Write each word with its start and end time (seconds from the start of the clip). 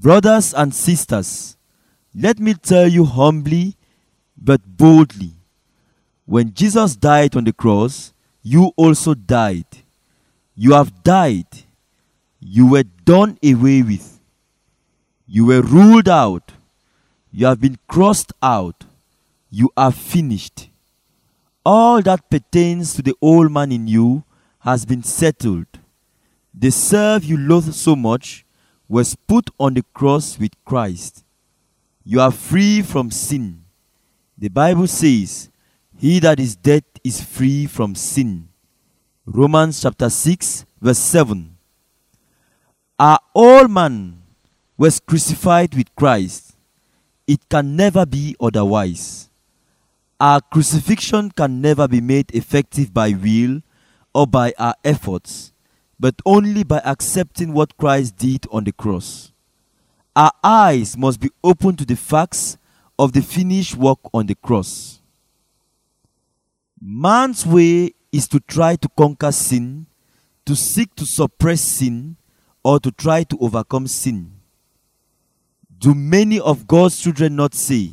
Brothers 0.00 0.54
and 0.54 0.74
sisters, 0.74 1.58
let 2.14 2.38
me 2.38 2.54
tell 2.54 2.88
you 2.88 3.04
humbly 3.04 3.76
but 4.34 4.62
boldly 4.64 5.34
when 6.24 6.54
Jesus 6.54 6.96
died 6.96 7.36
on 7.36 7.42
the 7.42 7.52
cross, 7.52 8.14
you 8.40 8.72
also 8.76 9.14
died. 9.14 9.66
You 10.54 10.72
have 10.74 11.02
died. 11.02 11.48
You 12.38 12.68
were 12.68 12.84
done 12.84 13.36
away 13.44 13.82
with. 13.82 14.20
You 15.26 15.46
were 15.46 15.60
ruled 15.60 16.08
out. 16.08 16.52
You 17.32 17.46
have 17.46 17.60
been 17.60 17.78
crossed 17.88 18.32
out. 18.40 18.84
You 19.50 19.70
are 19.76 19.90
finished. 19.90 20.70
All 21.66 22.00
that 22.02 22.30
pertains 22.30 22.94
to 22.94 23.02
the 23.02 23.16
old 23.20 23.50
man 23.50 23.72
in 23.72 23.88
you 23.88 24.22
has 24.60 24.86
been 24.86 25.02
settled. 25.02 25.66
The 26.54 26.70
self 26.70 27.24
you 27.24 27.36
loathe 27.36 27.74
so 27.74 27.96
much 27.96 28.46
was 28.90 29.14
put 29.14 29.48
on 29.60 29.74
the 29.74 29.84
cross 29.94 30.36
with 30.36 30.50
Christ. 30.64 31.24
You 32.04 32.20
are 32.20 32.32
free 32.32 32.82
from 32.82 33.12
sin. 33.12 33.62
The 34.36 34.48
Bible 34.48 34.88
says, 34.88 35.48
He 35.96 36.18
that 36.18 36.40
is 36.40 36.56
dead 36.56 36.82
is 37.04 37.22
free 37.22 37.66
from 37.66 37.94
sin. 37.94 38.48
Romans 39.24 39.80
chapter 39.80 40.10
6, 40.10 40.66
verse 40.80 40.98
7. 40.98 41.56
Our 42.98 43.20
old 43.32 43.70
man 43.70 44.22
was 44.76 44.98
crucified 44.98 45.72
with 45.76 45.94
Christ. 45.94 46.56
It 47.28 47.48
can 47.48 47.76
never 47.76 48.04
be 48.04 48.34
otherwise. 48.40 49.30
Our 50.18 50.40
crucifixion 50.40 51.30
can 51.30 51.60
never 51.60 51.86
be 51.86 52.00
made 52.00 52.34
effective 52.34 52.92
by 52.92 53.12
will 53.12 53.60
or 54.12 54.26
by 54.26 54.52
our 54.58 54.74
efforts, 54.82 55.49
but 56.00 56.14
only 56.24 56.64
by 56.64 56.78
accepting 56.78 57.52
what 57.52 57.76
Christ 57.76 58.16
did 58.16 58.46
on 58.50 58.64
the 58.64 58.72
cross. 58.72 59.32
Our 60.16 60.32
eyes 60.42 60.96
must 60.96 61.20
be 61.20 61.30
open 61.44 61.76
to 61.76 61.84
the 61.84 61.94
facts 61.94 62.56
of 62.98 63.12
the 63.12 63.20
finished 63.20 63.76
work 63.76 63.98
on 64.14 64.26
the 64.26 64.34
cross. 64.34 65.02
Man's 66.80 67.44
way 67.44 67.92
is 68.10 68.26
to 68.28 68.40
try 68.40 68.76
to 68.76 68.88
conquer 68.96 69.30
sin, 69.30 69.86
to 70.46 70.56
seek 70.56 70.94
to 70.96 71.04
suppress 71.04 71.60
sin, 71.60 72.16
or 72.64 72.80
to 72.80 72.90
try 72.90 73.22
to 73.24 73.36
overcome 73.38 73.86
sin. 73.86 74.32
Do 75.78 75.94
many 75.94 76.40
of 76.40 76.66
God's 76.66 76.98
children 76.98 77.36
not 77.36 77.54
say, 77.54 77.92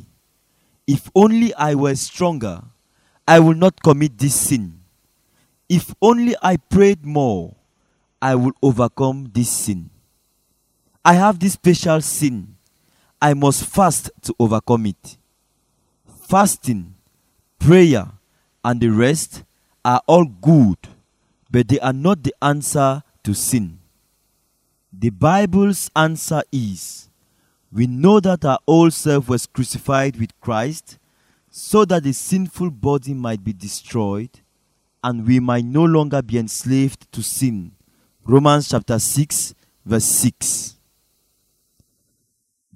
If 0.86 1.10
only 1.14 1.52
I 1.54 1.74
were 1.74 1.94
stronger, 1.94 2.62
I 3.26 3.40
will 3.40 3.54
not 3.54 3.82
commit 3.82 4.16
this 4.16 4.34
sin. 4.34 4.80
If 5.68 5.94
only 6.00 6.34
I 6.42 6.56
prayed 6.56 7.04
more, 7.04 7.54
I 8.20 8.34
will 8.34 8.52
overcome 8.62 9.30
this 9.32 9.50
sin. 9.50 9.90
I 11.04 11.14
have 11.14 11.38
this 11.38 11.54
special 11.54 12.00
sin. 12.00 12.56
I 13.20 13.34
must 13.34 13.64
fast 13.64 14.10
to 14.22 14.34
overcome 14.38 14.86
it. 14.86 15.16
Fasting, 16.28 16.94
prayer, 17.58 18.06
and 18.64 18.80
the 18.80 18.88
rest 18.88 19.44
are 19.84 20.02
all 20.06 20.24
good, 20.24 20.76
but 21.50 21.68
they 21.68 21.80
are 21.80 21.92
not 21.92 22.22
the 22.22 22.34
answer 22.42 23.02
to 23.22 23.34
sin. 23.34 23.78
The 24.92 25.10
Bible's 25.10 25.90
answer 25.94 26.42
is 26.50 27.08
we 27.70 27.86
know 27.86 28.20
that 28.20 28.44
our 28.44 28.58
old 28.66 28.92
self 28.92 29.28
was 29.28 29.46
crucified 29.46 30.16
with 30.18 30.38
Christ 30.40 30.98
so 31.50 31.84
that 31.84 32.02
the 32.02 32.12
sinful 32.12 32.70
body 32.70 33.14
might 33.14 33.44
be 33.44 33.52
destroyed 33.52 34.30
and 35.02 35.26
we 35.26 35.40
might 35.40 35.64
no 35.64 35.84
longer 35.84 36.22
be 36.22 36.38
enslaved 36.38 37.10
to 37.12 37.22
sin. 37.22 37.72
Romans 38.30 38.68
chapter 38.68 38.98
6, 38.98 39.54
verse 39.86 40.04
6. 40.04 40.76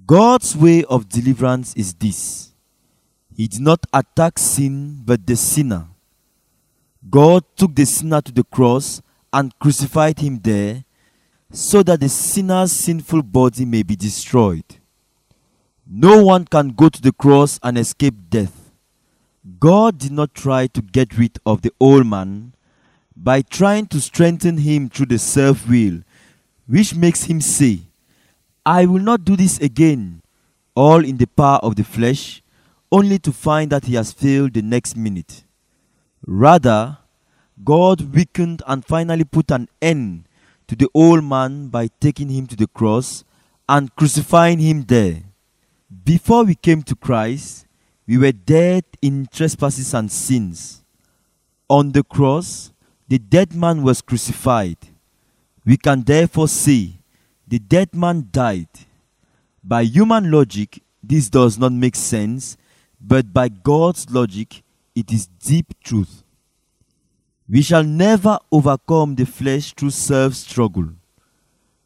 God's 0.06 0.56
way 0.56 0.83
of 0.84 1.11
deliverance 1.11 1.75
is 1.75 1.92
this 1.92 2.55
He 3.36 3.48
did 3.48 3.61
not 3.61 3.84
attack 3.92 4.39
sin, 4.39 5.03
but 5.05 5.27
the 5.27 5.36
sinner. 5.36 5.89
God 7.11 7.45
took 7.55 7.74
the 7.74 7.85
sinner 7.85 8.23
to 8.23 8.33
the 8.33 8.45
cross 8.45 9.02
and 9.30 9.52
crucified 9.58 10.20
him 10.20 10.39
there 10.39 10.85
so 11.51 11.83
that 11.83 12.01
the 12.01 12.08
sinner's 12.08 12.73
sinful 12.73 13.23
body 13.23 13.67
may 13.67 13.83
be 13.83 13.95
destroyed. 13.95 14.64
No 15.86 16.24
one 16.24 16.46
can 16.46 16.68
go 16.70 16.89
to 16.89 17.02
the 17.02 17.12
cross 17.12 17.61
and 17.62 17.77
escape 17.77 18.14
death. 18.30 18.70
God 19.61 19.98
did 19.98 20.12
not 20.12 20.33
try 20.33 20.67
to 20.68 20.80
get 20.80 21.18
rid 21.18 21.39
of 21.45 21.61
the 21.61 21.73
old 21.79 22.07
man 22.07 22.55
by 23.17 23.42
trying 23.42 23.86
to 23.86 24.00
strengthen 24.00 24.58
him 24.58 24.89
through 24.89 25.06
the 25.06 25.18
self 25.18 25.68
will, 25.68 26.02
which 26.67 26.95
makes 26.95 27.24
him 27.24 27.40
say, 27.40 27.80
I 28.64 28.86
will 28.86 29.02
not 29.02 29.24
do 29.24 29.36
this 29.36 29.58
again, 29.58 30.23
all 30.74 31.05
in 31.05 31.17
the 31.17 31.27
power 31.27 31.58
of 31.58 31.77
the 31.77 31.84
flesh, 31.84 32.42
only 32.90 33.18
to 33.18 33.33
find 33.33 33.70
that 33.70 33.86
he 33.86 33.95
has 33.95 34.12
failed 34.12 34.55
the 34.55 34.62
next 34.62 34.96
minute. 34.96 35.45
Rather, 36.27 36.98
God 37.64 38.14
weakened 38.14 38.62
and 38.67 38.84
finally 38.84 39.24
put 39.24 39.50
an 39.50 39.68
end 39.80 40.24
to 40.68 40.77
the 40.77 40.89
old 40.94 41.24
man 41.24 41.68
by 41.68 41.89
taking 42.00 42.29
him 42.29 42.46
to 42.46 42.56
the 42.56 42.67
cross 42.67 43.24
and 43.68 43.94
crucifying 43.96 44.58
him 44.58 44.83
there. 44.84 45.23
Before 46.05 46.44
we 46.44 46.55
came 46.55 46.83
to 46.84 46.96
Christ, 46.96 47.67
we 48.06 48.18
were 48.18 48.33
dead 48.33 48.84
in 49.00 49.27
trespasses 49.33 49.94
and 49.94 50.11
sins. 50.11 50.83
On 51.68 51.92
the 51.92 52.02
cross, 52.02 52.72
the 53.12 53.18
dead 53.18 53.55
man 53.55 53.83
was 53.83 54.00
crucified. 54.00 54.78
We 55.67 55.77
can 55.77 56.02
therefore 56.02 56.48
say, 56.48 56.92
the 57.46 57.58
dead 57.58 57.95
man 57.95 58.28
died. 58.33 58.70
By 59.62 59.83
human 59.83 60.30
logic, 60.30 60.83
this 61.02 61.28
does 61.28 61.58
not 61.58 61.73
make 61.74 61.95
sense, 61.95 62.56
but 62.98 63.30
by 63.30 63.50
God's 63.50 64.08
logic, 64.08 64.62
it 64.95 65.12
is 65.12 65.27
deep 65.27 65.74
truth. 65.84 66.23
We 67.46 67.61
shall 67.61 67.84
never 67.84 68.39
overcome 68.50 69.14
the 69.14 69.27
flesh 69.27 69.74
through 69.74 69.90
self 69.90 70.33
struggle. 70.33 70.89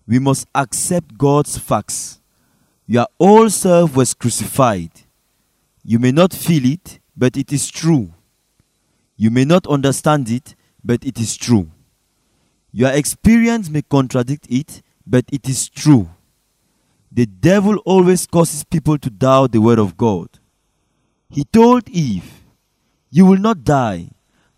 We 0.07 0.21
must 0.21 0.47
accept 0.55 1.19
God's 1.19 1.59
facts. 1.59 2.21
Your 2.87 3.09
old 3.19 3.51
self 3.51 3.97
was 3.97 4.15
crucified. 4.15 4.93
You 5.83 5.99
may 5.99 6.13
not 6.13 6.33
feel 6.33 6.65
it, 6.67 7.01
but 7.17 7.37
it 7.37 7.53
is 7.53 7.69
true. 7.69 8.15
You 9.17 9.33
may 9.33 9.45
not 9.45 9.67
understand 9.67 10.31
it, 10.31 10.55
but 10.87 11.05
it 11.05 11.19
is 11.19 11.37
true. 11.37 11.69
Your 12.71 12.93
experience 12.93 13.69
may 13.69 13.83
contradict 13.83 14.47
it, 14.49 14.83
but 15.05 15.25
it 15.33 15.49
is 15.49 15.69
true. 15.69 16.09
The 17.11 17.27
devil 17.27 17.79
always 17.85 18.27
causes 18.27 18.63
people 18.63 18.99
to 18.99 19.11
doubt 19.11 19.53
the 19.53 19.61
word 19.61 19.79
of 19.79 19.97
God. 19.97 20.29
He 21.29 21.45
told 21.45 21.89
Eve, 21.89 22.45
You 23.11 23.27
will 23.27 23.39
not 23.39 23.65
die, 23.65 24.11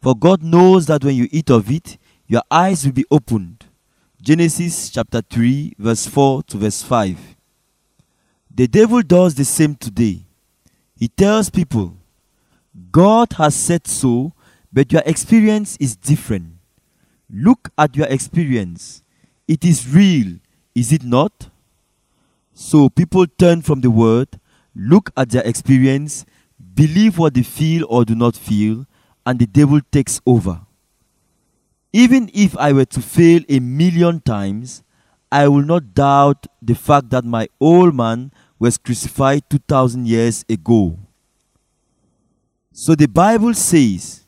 for 0.03 0.15
God 0.15 0.43
knows 0.43 0.87
that 0.87 1.05
when 1.05 1.15
you 1.15 1.29
eat 1.31 1.51
of 1.51 1.71
it, 1.71 1.97
your 2.27 2.43
eyes 2.51 2.85
will 2.85 2.93
be 2.93 3.07
opened. 3.11 3.65
Genesis 4.21 4.91
chapter 4.91 5.23
3, 5.23 5.75
verse 5.79 6.07
4 6.07 6.43
to 6.43 6.59
verse 6.59 6.83
5. 6.83 7.37
The 8.55 8.67
devil 8.67 9.01
does 9.03 9.35
the 9.35 9.45
same 9.45 9.77
today. 9.77 10.27
He 10.97 11.09
tells 11.09 11.49
people, 11.49 11.97
God 12.91 13.35
has 13.35 13.55
said 13.55 13.87
so, 13.87 14.33
but 14.73 14.93
your 14.93 15.03
experience 15.07 15.77
is 15.81 15.97
different. 15.97 16.55
Look 17.31 17.71
at 17.77 17.97
your 17.97 18.07
experience. 18.07 19.03
It 19.47 19.65
is 19.65 19.89
real, 19.89 20.39
is 20.75 20.93
it 20.93 21.05
not? 21.05 21.49
So 22.55 22.89
people 22.89 23.27
turn 23.27 23.63
from 23.63 23.81
the 23.81 23.91
word, 23.91 24.41
look 24.75 25.11
at 25.17 25.31
their 25.31 25.47
experience, 25.47 26.27
believe 26.75 27.19
what 27.19 27.35
they 27.35 27.43
feel 27.43 27.87
or 27.89 28.05
do 28.05 28.15
not 28.15 28.37
feel, 28.37 28.87
and 29.25 29.39
the 29.39 29.47
devil 29.47 29.81
takes 29.93 30.21
over. 30.27 30.63
Even 31.93 32.31
if 32.35 32.57
I 32.57 32.73
were 32.73 32.85
to 32.87 33.01
fail 33.01 33.43
a 33.49 33.61
million 33.61 34.21
times, 34.21 34.83
I 35.31 35.49
will 35.49 35.63
not 35.63 35.95
doubt 35.95 36.47
the 36.61 36.75
fact 36.75 37.11
that 37.11 37.25
my 37.25 37.49
old 37.61 37.95
man 37.95 38.33
was 38.59 38.79
crucified 38.79 39.49
2000 39.51 40.07
years 40.07 40.45
ago. 40.49 40.99
So 42.73 42.95
the 42.95 43.09
Bible 43.09 43.55
says, 43.55 44.25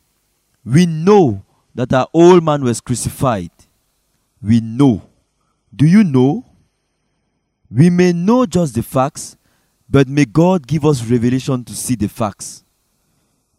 we 0.63 0.85
know 0.85 1.43
that 1.73 1.93
our 1.93 2.07
old 2.13 2.43
man 2.43 2.63
was 2.63 2.81
crucified. 2.81 3.51
We 4.41 4.59
know. 4.59 5.01
Do 5.75 5.85
you 5.85 6.03
know? 6.03 6.45
We 7.69 7.89
may 7.89 8.11
know 8.11 8.45
just 8.45 8.75
the 8.75 8.83
facts, 8.83 9.37
but 9.89 10.07
may 10.07 10.25
God 10.25 10.67
give 10.67 10.85
us 10.85 11.05
revelation 11.05 11.63
to 11.63 11.73
see 11.73 11.95
the 11.95 12.09
facts. 12.09 12.63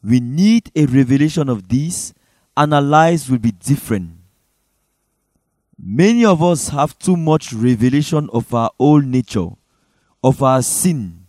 We 0.04 0.20
need 0.20 0.70
a 0.74 0.86
revelation 0.86 1.48
of 1.48 1.68
this, 1.68 2.12
and 2.56 2.74
our 2.74 2.82
lives 2.82 3.30
will 3.30 3.38
be 3.38 3.52
different. 3.52 4.18
Many 5.78 6.24
of 6.24 6.42
us 6.42 6.68
have 6.68 6.98
too 6.98 7.16
much 7.16 7.52
revelation 7.52 8.28
of 8.32 8.52
our 8.54 8.70
old 8.78 9.04
nature, 9.04 9.48
of 10.22 10.42
our 10.42 10.62
sin, 10.62 11.26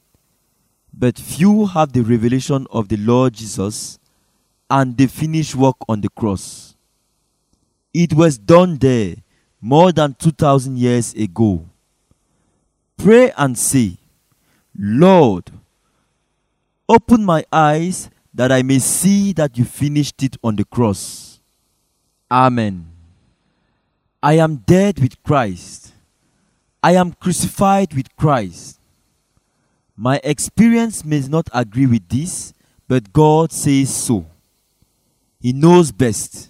but 0.94 1.18
few 1.18 1.66
have 1.66 1.94
the 1.94 2.02
revelation 2.02 2.68
of 2.70 2.90
the 2.90 2.98
Lord 2.98 3.34
Jesus 3.34 3.98
and 4.70 4.98
the 4.98 5.08
finished 5.08 5.56
work 5.56 5.76
on 5.88 6.02
the 6.02 6.10
cross. 6.10 6.76
It 7.94 8.14
was 8.14 8.38
done 8.38 8.78
there 8.78 9.16
more 9.62 9.92
than 9.92 10.16
2,000 10.16 10.78
years 10.78 11.14
ago. 11.14 11.66
Pray 12.98 13.32
and 13.38 13.58
say, 13.58 13.98
Lord, 14.78 15.52
open 16.90 17.24
my 17.24 17.46
eyes 17.52 18.10
that 18.34 18.52
I 18.52 18.64
may 18.64 18.80
see 18.80 19.34
that 19.34 19.58
you 19.58 19.66
finished 19.66 20.24
it 20.24 20.38
on 20.44 20.56
the 20.56 20.66
cross. 20.66 21.40
Amen. 22.32 22.90
I 24.22 24.34
am 24.34 24.58
dead 24.58 25.00
with 25.00 25.22
Christ. 25.22 25.94
I 26.82 26.96
am 26.96 27.14
crucified 27.14 27.94
with 27.94 28.16
Christ. 28.16 28.80
My 29.96 30.20
experience 30.24 31.06
may 31.06 31.20
not 31.22 31.48
agree 31.54 31.86
with 31.86 32.08
this, 32.10 32.54
but 32.88 33.14
God 33.14 33.52
says 33.52 33.94
so. 33.94 34.26
He 35.44 35.52
knows 35.52 35.92
best. 35.92 36.48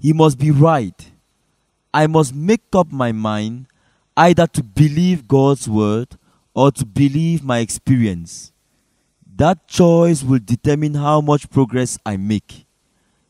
He 0.00 0.12
must 0.12 0.36
be 0.36 0.50
right. 0.50 1.12
I 1.94 2.08
must 2.08 2.34
make 2.34 2.74
up 2.74 2.90
my 2.90 3.12
mind 3.12 3.68
either 4.16 4.48
to 4.48 4.64
believe 4.64 5.28
God's 5.28 5.68
word 5.68 6.08
or 6.54 6.72
to 6.72 6.84
believe 6.84 7.44
my 7.44 7.60
experience. 7.60 8.50
That 9.36 9.68
choice 9.68 10.24
will 10.24 10.40
determine 10.44 10.94
how 10.94 11.20
much 11.20 11.48
progress 11.48 11.96
I 12.04 12.16
make. 12.16 12.66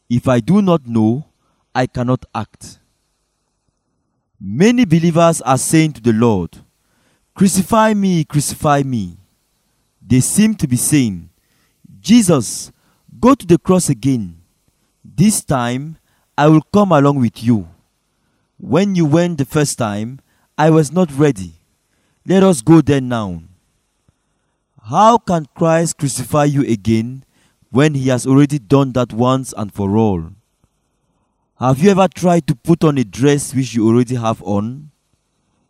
If 0.09 0.29
I 0.29 0.41
do 0.41 0.63
not 0.63 0.87
know, 0.87 1.27
I 1.75 1.87
cannot 1.87 2.25
act. 2.35 2.79
Many 4.41 4.87
believers 4.87 5.43
are 5.43 5.59
saying 5.59 5.93
to 5.93 6.01
the 6.01 6.15
Lord, 6.15 6.57
Crucify 7.35 7.93
me, 7.93 8.25
crucify 8.25 8.83
me. 8.83 9.19
They 10.01 10.21
seem 10.21 10.55
to 10.55 10.67
be 10.67 10.77
saying, 10.77 11.29
Jesus, 12.01 12.73
go 13.21 13.35
to 13.35 13.47
the 13.47 13.59
cross 13.59 13.91
again. 13.91 14.41
This 15.17 15.45
time, 15.45 15.99
I 16.37 16.49
will 16.49 16.63
come 16.73 16.91
along 16.91 17.21
with 17.21 17.45
you. 17.45 17.69
When 18.59 18.97
you 18.97 19.07
went 19.07 19.39
the 19.39 19.45
first 19.45 19.79
time, 19.79 20.19
I 20.59 20.71
was 20.71 20.91
not 20.91 21.17
ready. 21.17 21.53
Let 22.27 22.43
us 22.43 22.63
go 22.63 22.81
there 22.81 23.01
now. 23.01 23.43
How 24.83 25.19
can 25.19 25.47
Christ 25.55 25.99
crucify 25.99 26.47
you 26.47 26.63
again 26.63 27.25
when 27.71 27.95
he 27.95 28.09
has 28.09 28.27
already 28.27 28.59
done 28.59 28.91
that 28.93 29.13
once 29.13 29.55
and 29.57 29.73
for 29.73 29.97
all? 29.97 30.31
Have 31.61 31.79
you 31.79 31.91
ever 31.93 32.09
tried 32.09 32.49
to 32.49 32.57
put 32.57 32.83
on 32.83 32.99
a 32.99 33.05
dress 33.05 33.55
which 33.55 33.73
you 33.73 33.87
already 33.87 34.17
have 34.17 34.43
on? 34.43 34.91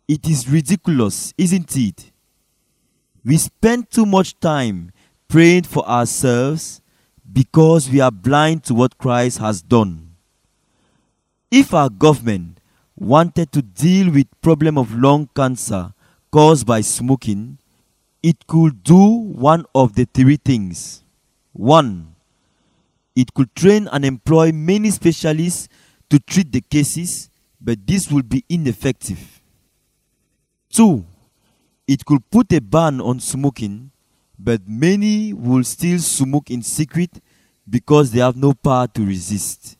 It 0.07 0.27
is 0.27 0.49
ridiculous, 0.49 1.35
isn't 1.37 1.77
it? 1.77 2.11
We 3.23 3.37
spend 3.37 3.91
too 3.91 4.07
much 4.07 4.39
time 4.39 4.91
praying 5.27 5.63
for 5.63 5.87
ourselves 5.87 6.81
because 7.31 7.89
we 7.89 7.99
are 7.99 8.11
blind 8.11 8.63
to 8.65 8.73
what 8.73 8.97
Christ 8.97 9.39
has 9.39 9.61
done. 9.61 10.15
If 11.51 11.73
our 11.73 11.89
government 11.89 12.59
wanted 12.95 13.51
to 13.51 13.61
deal 13.61 14.11
with 14.11 14.27
problem 14.41 14.77
of 14.77 14.93
lung 14.93 15.29
cancer 15.35 15.93
caused 16.31 16.65
by 16.65 16.81
smoking, 16.81 17.57
it 18.23 18.47
could 18.47 18.83
do 18.83 19.05
one 19.05 19.65
of 19.73 19.95
the 19.95 20.05
three 20.05 20.37
things. 20.37 21.03
One, 21.53 22.15
it 23.15 23.33
could 23.33 23.55
train 23.55 23.87
and 23.91 24.03
employ 24.03 24.51
many 24.51 24.91
specialists 24.91 25.69
to 26.09 26.19
treat 26.19 26.51
the 26.51 26.61
cases, 26.61 27.29
but 27.61 27.85
this 27.87 28.11
will 28.11 28.23
be 28.23 28.43
ineffective. 28.49 29.41
Two, 30.69 31.05
it 31.87 32.03
could 32.03 32.29
put 32.29 32.51
a 32.51 32.59
ban 32.59 32.99
on 32.99 33.19
smoking, 33.19 33.91
but 34.37 34.67
many 34.67 35.33
will 35.33 35.63
still 35.63 35.99
smoke 35.99 36.51
in 36.51 36.61
secret 36.61 37.21
because 37.69 38.11
they 38.11 38.19
have 38.19 38.35
no 38.35 38.53
power 38.53 38.87
to 38.87 39.05
resist. 39.05 39.77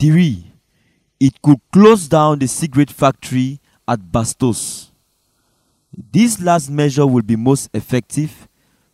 3. 0.00 0.52
It 1.20 1.40
could 1.40 1.60
close 1.72 2.08
down 2.08 2.38
the 2.38 2.48
cigarette 2.48 2.90
factory 2.90 3.60
at 3.86 4.00
Bastos. 4.00 4.90
This 6.12 6.40
last 6.40 6.70
measure 6.70 7.06
will 7.06 7.22
be 7.22 7.36
most 7.36 7.70
effective, 7.72 8.48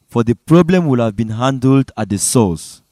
for 0.08 0.22
the 0.22 0.34
problem 0.34 0.86
will 0.86 1.02
have 1.02 1.16
been 1.16 1.30
handled 1.30 1.90
at 1.96 2.08
the 2.10 2.18
source. 2.18 2.82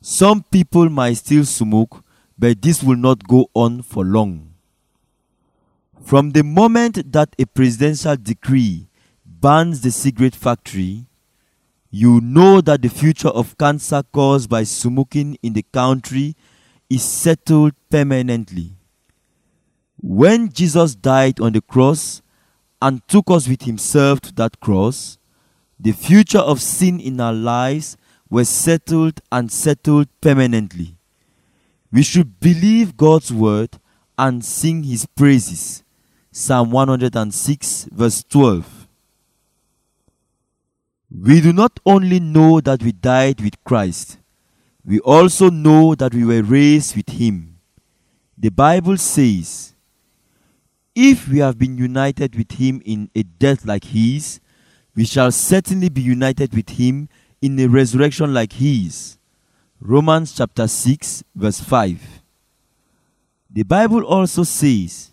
Some 0.00 0.42
people 0.44 0.88
might 0.88 1.14
still 1.14 1.44
smoke, 1.44 2.04
but 2.38 2.62
this 2.62 2.82
will 2.82 2.96
not 2.96 3.26
go 3.26 3.48
on 3.54 3.82
for 3.82 4.04
long. 4.04 4.54
From 6.02 6.30
the 6.30 6.42
moment 6.42 7.12
that 7.12 7.34
a 7.38 7.46
presidential 7.46 8.16
decree 8.16 8.88
bans 9.42 9.80
the 9.80 9.90
cigarette 9.90 10.36
factory, 10.36 11.04
you 11.90 12.20
know 12.20 12.60
that 12.60 12.80
the 12.80 12.88
future 12.88 13.28
of 13.28 13.58
cancer 13.58 14.02
caused 14.12 14.48
by 14.48 14.62
smoking 14.62 15.36
in 15.42 15.52
the 15.52 15.64
country 15.72 16.36
is 16.88 17.02
settled 17.02 17.72
permanently. 17.90 18.70
When 20.00 20.52
Jesus 20.52 20.94
died 20.94 21.40
on 21.40 21.52
the 21.52 21.60
cross 21.60 22.22
and 22.80 23.06
took 23.08 23.30
us 23.32 23.48
with 23.48 23.62
himself 23.62 24.20
to 24.20 24.32
that 24.34 24.60
cross, 24.60 25.18
the 25.78 25.92
future 25.92 26.38
of 26.38 26.62
sin 26.62 27.00
in 27.00 27.20
our 27.20 27.34
lives 27.34 27.96
was 28.30 28.48
settled 28.48 29.20
and 29.32 29.50
settled 29.50 30.06
permanently. 30.20 30.96
We 31.90 32.04
should 32.04 32.38
believe 32.38 32.96
God's 32.96 33.32
word 33.32 33.80
and 34.16 34.44
sing 34.44 34.84
his 34.84 35.04
praises. 35.04 35.82
Psalm 36.30 36.70
106, 36.70 37.88
verse 37.90 38.22
12. 38.28 38.81
We 41.14 41.42
do 41.42 41.52
not 41.52 41.78
only 41.84 42.20
know 42.20 42.60
that 42.62 42.82
we 42.82 42.92
died 42.92 43.42
with 43.42 43.62
Christ, 43.64 44.18
we 44.84 44.98
also 45.00 45.50
know 45.50 45.94
that 45.94 46.14
we 46.14 46.24
were 46.24 46.42
raised 46.42 46.96
with 46.96 47.10
him. 47.10 47.58
The 48.38 48.48
Bible 48.48 48.96
says, 48.96 49.74
If 50.94 51.28
we 51.28 51.38
have 51.38 51.58
been 51.58 51.76
united 51.76 52.34
with 52.34 52.52
him 52.52 52.80
in 52.86 53.10
a 53.14 53.24
death 53.24 53.66
like 53.66 53.84
his, 53.84 54.40
we 54.94 55.04
shall 55.04 55.30
certainly 55.30 55.90
be 55.90 56.00
united 56.00 56.54
with 56.54 56.70
him 56.70 57.08
in 57.42 57.58
a 57.60 57.66
resurrection 57.66 58.32
like 58.32 58.54
his. 58.54 59.18
Romans 59.80 60.32
chapter 60.34 60.66
6, 60.66 61.24
verse 61.34 61.60
5. 61.60 62.22
The 63.50 63.64
Bible 63.64 64.02
also 64.04 64.44
says, 64.44 65.10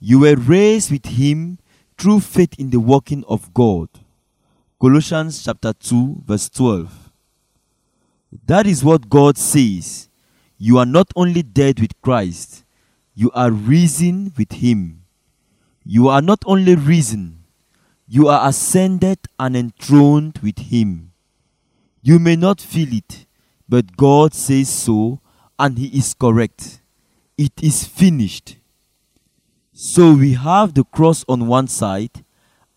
You 0.00 0.20
were 0.20 0.36
raised 0.36 0.90
with 0.90 1.04
him 1.04 1.58
through 1.98 2.20
faith 2.20 2.58
in 2.58 2.70
the 2.70 2.80
working 2.80 3.24
of 3.28 3.52
God. 3.52 3.88
Colossians 4.84 5.42
chapter 5.42 5.72
2, 5.72 6.24
verse 6.26 6.50
12. 6.50 7.10
That 8.44 8.66
is 8.66 8.84
what 8.84 9.08
God 9.08 9.38
says. 9.38 10.10
You 10.58 10.76
are 10.76 10.84
not 10.84 11.10
only 11.16 11.42
dead 11.42 11.80
with 11.80 11.98
Christ, 12.02 12.66
you 13.14 13.30
are 13.30 13.50
risen 13.50 14.34
with 14.36 14.52
him. 14.52 15.04
You 15.86 16.08
are 16.08 16.20
not 16.20 16.40
only 16.44 16.74
risen, 16.74 17.44
you 18.06 18.28
are 18.28 18.46
ascended 18.46 19.20
and 19.38 19.56
enthroned 19.56 20.40
with 20.42 20.58
him. 20.58 21.12
You 22.02 22.18
may 22.18 22.36
not 22.36 22.60
feel 22.60 22.92
it, 22.92 23.24
but 23.66 23.96
God 23.96 24.34
says 24.34 24.68
so, 24.68 25.22
and 25.58 25.78
He 25.78 25.96
is 25.96 26.12
correct. 26.12 26.82
It 27.38 27.52
is 27.62 27.84
finished. 27.84 28.56
So 29.72 30.12
we 30.12 30.34
have 30.34 30.74
the 30.74 30.84
cross 30.84 31.24
on 31.26 31.46
one 31.46 31.68
side 31.68 32.22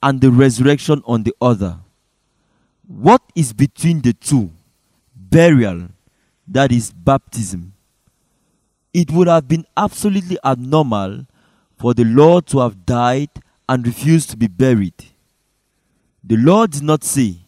and 0.02 0.22
the 0.22 0.32
resurrection 0.32 1.04
on 1.06 1.24
the 1.24 1.36
other. 1.42 1.80
What 2.88 3.22
is 3.36 3.52
between 3.52 4.00
the 4.00 4.14
two? 4.14 4.50
Burial, 5.14 5.90
that 6.48 6.72
is 6.72 6.94
baptism. 6.94 7.74
It 8.94 9.12
would 9.12 9.28
have 9.28 9.46
been 9.46 9.66
absolutely 9.76 10.38
abnormal 10.46 11.26
for 11.78 11.94
the 11.94 12.06
Lord 12.06 12.48
to 12.48 12.60
have 12.60 12.86
died 12.86 13.30
and 13.68 13.86
refused 13.86 14.30
to 14.30 14.38
be 14.38 14.48
buried. 14.48 14.94
The 16.24 16.38
Lord 16.38 16.72
did 16.72 16.84
not 16.84 17.04
say, 17.04 17.40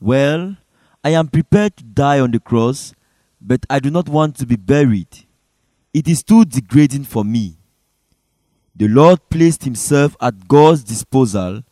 Well, 0.00 0.56
I 1.04 1.10
am 1.10 1.28
prepared 1.28 1.76
to 1.76 1.84
die 1.84 2.20
on 2.20 2.30
the 2.30 2.40
cross, 2.40 2.94
but 3.42 3.66
I 3.68 3.80
do 3.80 3.90
not 3.90 4.08
want 4.08 4.36
to 4.36 4.46
be 4.46 4.56
buried. 4.56 5.26
It 5.92 6.08
is 6.08 6.22
too 6.22 6.46
degrading 6.46 7.04
for 7.04 7.24
me. 7.24 7.58
The 8.74 8.88
Lord 8.88 9.20
placed 9.28 9.64
himself 9.64 10.16
at 10.18 10.48
God's 10.48 10.82
disposal, 10.82 11.62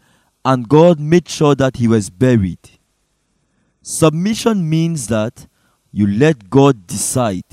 and 0.44 0.68
God 0.68 1.00
made 1.00 1.28
sure 1.30 1.54
that 1.54 1.76
he 1.76 1.88
was 1.88 2.10
buried. 2.10 2.75
Submission 3.88 4.68
means 4.68 5.06
that 5.06 5.46
you 5.92 6.08
let 6.08 6.50
God 6.50 6.88
decide, 6.88 7.44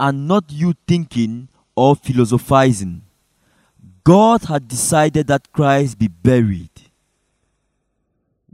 and 0.00 0.26
not 0.26 0.42
you 0.48 0.74
thinking 0.88 1.46
or 1.76 1.94
philosophizing. 1.94 3.02
God 4.02 4.42
had 4.46 4.66
decided 4.66 5.28
that 5.28 5.52
Christ 5.52 6.00
be 6.00 6.08
buried. 6.08 6.72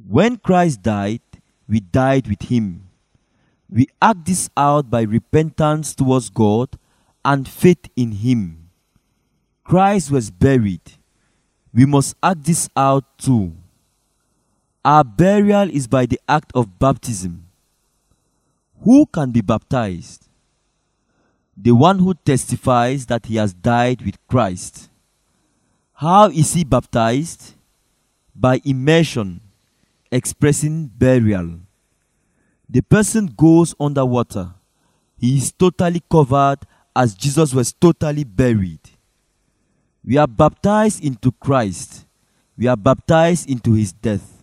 When 0.07 0.37
Christ 0.37 0.83
died, 0.83 1.23
we 1.67 1.81
died 1.81 2.29
with 2.29 2.43
him. 2.43 2.87
We 3.71 3.87
act 4.03 4.27
this 4.27 4.51
out 4.55 4.91
by 4.91 5.01
repentance 5.01 5.95
towards 5.95 6.29
God 6.29 6.69
and 7.25 7.49
faith 7.49 7.89
in 7.97 8.13
him. 8.13 8.69
Christ 9.65 10.11
was 10.11 10.31
buried. 10.31 10.93
We 11.73 11.87
must 11.87 12.17
act 12.23 12.45
this 12.45 12.69
out 12.77 13.17
too. 13.17 13.55
Our 14.87 15.03
burial 15.03 15.69
is 15.69 15.89
by 15.89 16.07
the 16.07 16.21
act 16.29 16.53
of 16.55 16.79
baptism. 16.79 17.49
Who 18.85 19.05
can 19.07 19.33
be 19.33 19.41
baptized? 19.41 20.29
The 21.57 21.73
one 21.73 21.99
who 21.99 22.15
testifies 22.15 23.07
that 23.07 23.27
he 23.27 23.35
has 23.35 23.53
died 23.53 24.03
with 24.03 24.15
Christ. 24.29 24.89
How 25.95 26.31
is 26.31 26.53
he 26.53 26.63
baptized? 26.63 27.55
By 28.33 28.61
immersion, 28.65 29.41
expressing 30.13 30.87
burial. 30.87 31.59
The 32.71 32.83
person 32.83 33.35
goes 33.37 33.75
underwater. 33.81 34.55
He 35.19 35.39
is 35.39 35.51
totally 35.51 36.03
covered 36.09 36.59
as 36.95 37.13
Jesus 37.13 37.53
was 37.53 37.73
totally 37.73 38.23
buried. 38.23 38.89
We 40.05 40.17
are 40.17 40.29
baptized 40.29 41.03
into 41.03 41.33
Christ. 41.33 42.07
We 42.57 42.69
are 42.69 42.77
baptized 42.77 43.51
into 43.51 43.73
his 43.73 43.93
death. 43.93 44.36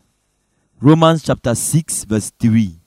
Romans 0.84 1.24
chapter 1.24 1.56
6, 1.56 2.04
verse 2.04 2.30
3. 2.42 2.78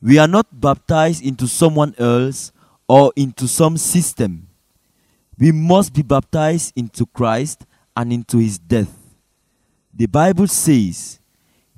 We 0.00 0.18
are 0.18 0.28
not 0.28 0.46
baptized 0.60 1.24
into 1.24 1.48
someone 1.48 1.92
else 1.98 2.52
or 2.88 3.12
into 3.16 3.48
some 3.48 3.78
system. 3.78 4.46
We 5.36 5.50
must 5.50 5.92
be 5.92 6.02
baptized 6.02 6.72
into 6.76 7.06
Christ 7.06 7.66
and 7.96 8.12
into 8.12 8.38
his 8.38 8.60
death. 8.60 8.96
The 9.92 10.06
Bible 10.06 10.46
says, 10.46 11.18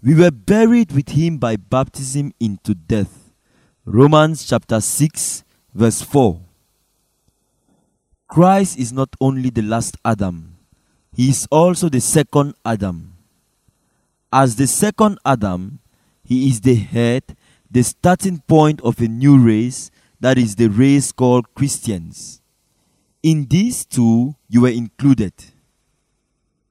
We 0.02 0.14
were 0.14 0.30
buried 0.30 0.92
with 0.92 1.08
him 1.08 1.38
by 1.38 1.56
baptism 1.56 2.34
into 2.38 2.74
death. 2.74 3.32
Romans 3.86 4.44
chapter 4.46 4.82
6, 4.82 5.44
verse 5.72 6.02
4. 6.02 6.42
Christ 8.28 8.78
is 8.78 8.92
not 8.92 9.08
only 9.18 9.48
the 9.48 9.62
last 9.62 9.96
Adam, 10.04 10.58
he 11.16 11.30
is 11.30 11.48
also 11.50 11.88
the 11.88 12.02
second 12.02 12.54
Adam. 12.66 13.12
As 14.32 14.56
the 14.56 14.66
second 14.66 15.18
Adam, 15.26 15.80
he 16.24 16.48
is 16.48 16.62
the 16.62 16.74
head, 16.74 17.36
the 17.70 17.82
starting 17.82 18.40
point 18.40 18.80
of 18.80 18.98
a 19.00 19.06
new 19.06 19.38
race, 19.38 19.90
that 20.20 20.38
is 20.38 20.56
the 20.56 20.68
race 20.68 21.12
called 21.12 21.54
Christians. 21.54 22.40
In 23.22 23.46
these 23.46 23.84
two, 23.84 24.34
you 24.48 24.62
were 24.62 24.70
included. 24.70 25.34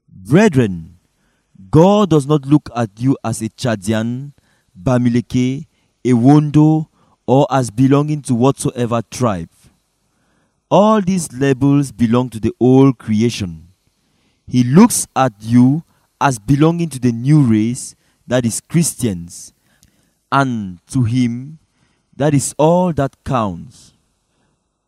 Brethren, 0.09 0.97
God 1.69 2.09
does 2.09 2.25
not 2.25 2.47
look 2.47 2.69
at 2.75 2.89
you 2.97 3.15
as 3.23 3.41
a 3.43 3.49
Chadian, 3.49 4.33
Bamileke, 4.75 5.67
Ewondo, 6.03 6.87
or 7.27 7.45
as 7.51 7.69
belonging 7.69 8.23
to 8.23 8.33
whatsoever 8.33 9.03
tribe. 9.11 9.49
All 10.71 10.99
these 11.01 11.31
labels 11.31 11.91
belong 11.91 12.29
to 12.31 12.39
the 12.39 12.53
old 12.59 12.97
creation. 12.97 13.67
He 14.47 14.63
looks 14.63 15.05
at 15.15 15.33
you 15.39 15.83
as 16.21 16.37
belonging 16.39 16.87
to 16.89 16.99
the 16.99 17.11
new 17.11 17.41
race, 17.41 17.95
that 18.27 18.45
is 18.45 18.61
Christians, 18.61 19.53
and 20.31 20.79
to 20.87 21.03
him, 21.03 21.57
that 22.15 22.33
is 22.33 22.53
all 22.57 22.93
that 22.93 23.15
counts. 23.25 23.93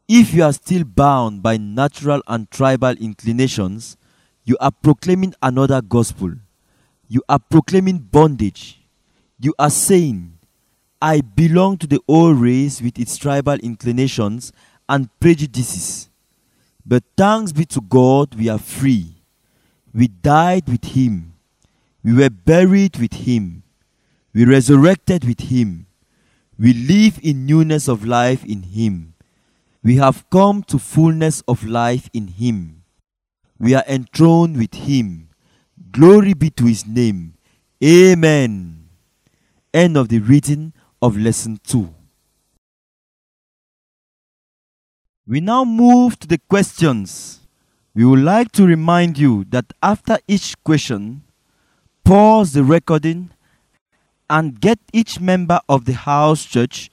If 0.08 0.34
you 0.34 0.44
are 0.44 0.54
still 0.54 0.84
bound 0.84 1.42
by 1.42 1.58
natural 1.58 2.22
and 2.28 2.50
tribal 2.52 2.92
inclinations, 2.92 3.98
you 4.46 4.56
are 4.60 4.72
proclaiming 4.72 5.34
another 5.42 5.82
gospel. 5.82 6.34
You 7.08 7.24
are 7.28 7.40
proclaiming 7.40 7.98
bondage. 7.98 8.82
You 9.40 9.56
are 9.58 9.70
saying, 9.70 10.38
I 11.02 11.22
belong 11.22 11.78
to 11.80 11.88
the 11.88 12.00
old 12.08 12.38
race 12.40 12.82
with 12.82 13.00
its 13.00 13.18
tribal 13.18 13.56
inclinations 13.56 14.54
and 14.88 15.10
prejudices. 15.20 16.10
But 16.86 17.04
thanks 17.18 17.52
be 17.52 17.66
to 17.66 17.82
God, 17.82 18.36
we 18.36 18.50
are 18.50 18.60
free. 18.60 19.23
We 19.94 20.08
died 20.08 20.68
with 20.68 20.86
Him. 20.86 21.34
We 22.04 22.14
were 22.14 22.30
buried 22.30 22.98
with 22.98 23.14
Him. 23.14 23.64
We 24.34 24.46
resurrected 24.46 25.24
with 25.26 25.42
Him. 25.42 25.86
We 26.58 26.74
live 26.74 27.20
in 27.22 27.46
newness 27.46 27.88
of 27.88 28.06
life 28.06 28.44
in 28.46 28.64
Him. 28.64 29.14
We 29.84 29.98
have 29.98 30.30
come 30.30 30.64
to 30.64 30.80
fullness 30.80 31.42
of 31.48 31.64
life 31.64 32.10
in 32.14 32.28
Him. 32.28 32.84
We 33.60 33.76
are 33.76 33.84
enthroned 33.88 34.58
with 34.58 34.74
Him. 34.74 35.30
Glory 35.92 36.34
be 36.34 36.50
to 36.52 36.66
His 36.66 36.86
name. 36.88 37.36
Amen. 37.84 38.90
End 39.74 39.98
of 39.98 40.10
the 40.10 40.20
reading 40.20 40.74
of 41.02 41.18
lesson 41.18 41.60
2. 41.64 41.94
We 45.28 45.40
now 45.40 45.64
move 45.64 46.20
to 46.20 46.28
the 46.28 46.38
questions. 46.38 47.43
We 47.96 48.06
would 48.06 48.20
like 48.20 48.52
to 48.54 48.66
remind 48.66 49.18
you 49.18 49.46
that 49.50 49.72
after 49.82 50.18
each 50.28 50.56
question, 50.64 51.24
pause 52.04 52.54
the 52.54 52.64
recording 52.64 53.30
and 54.30 54.60
get 54.60 54.80
each 54.92 55.20
member 55.20 55.60
of 55.70 55.86
the 55.86 55.94
house 55.94 56.44
church 56.44 56.90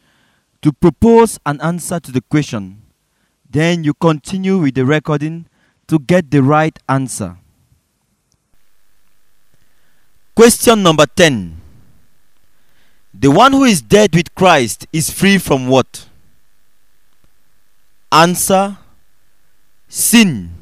to 0.60 0.72
propose 0.72 1.38
an 1.46 1.60
answer 1.62 2.00
to 2.00 2.12
the 2.12 2.20
question. 2.20 2.82
Then 3.48 3.82
you 3.82 3.94
continue 3.94 4.58
with 4.58 4.74
the 4.74 4.84
recording 4.84 5.46
to 5.88 5.98
get 5.98 6.30
the 6.30 6.42
right 6.42 6.78
answer. 6.88 7.38
Question 10.36 10.82
number 10.82 11.06
10 11.06 11.56
The 13.14 13.30
one 13.30 13.52
who 13.52 13.64
is 13.64 13.80
dead 13.80 14.14
with 14.14 14.34
Christ 14.34 14.86
is 14.92 15.10
free 15.10 15.38
from 15.38 15.66
what? 15.66 16.06
Answer 18.12 18.76
Sin. 19.88 20.59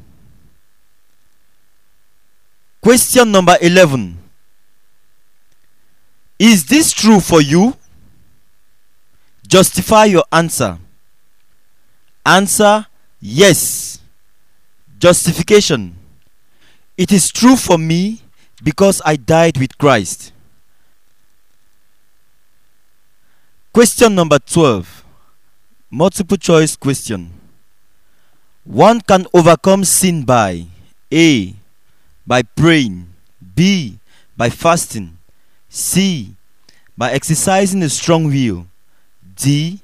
Question 2.81 3.31
number 3.31 3.57
11 3.61 4.17
Is 6.37 6.65
this 6.65 6.91
true 6.91 7.19
for 7.19 7.41
you? 7.41 7.75
Justify 9.47 10.05
your 10.05 10.23
answer. 10.31 10.77
Answer 12.25 12.85
Yes. 13.19 13.99
Justification 14.99 15.95
It 16.97 17.11
is 17.11 17.31
true 17.31 17.55
for 17.55 17.77
me 17.77 18.21
because 18.63 19.01
I 19.05 19.15
died 19.15 19.57
with 19.57 19.77
Christ. 19.77 20.31
Question 23.73 24.15
number 24.15 24.39
12 24.39 25.05
Multiple 25.91 26.37
choice 26.37 26.75
question. 26.75 27.31
One 28.63 29.01
can 29.01 29.25
overcome 29.33 29.83
sin 29.83 30.23
by 30.23 30.67
A. 31.11 31.55
By 32.29 32.43
praying, 32.43 33.07
B. 33.55 33.97
By 34.37 34.51
fasting, 34.51 35.17
C. 35.67 36.35
By 36.95 37.11
exercising 37.11 37.81
a 37.81 37.89
strong 37.89 38.25
will, 38.25 38.67
D. 39.35 39.79